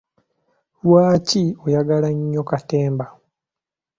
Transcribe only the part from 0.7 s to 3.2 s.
Lwaki oyagala nnyo katemba.